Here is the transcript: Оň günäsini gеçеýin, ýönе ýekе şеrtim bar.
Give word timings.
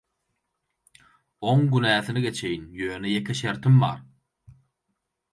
Оň 1.51 1.59
günäsini 1.73 2.23
gеçеýin, 2.25 2.63
ýönе 2.85 3.11
ýekе 3.17 3.35
şеrtim 3.41 3.77
bar. 3.83 3.99